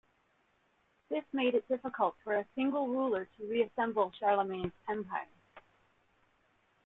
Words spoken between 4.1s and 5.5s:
Charlemagne's empire.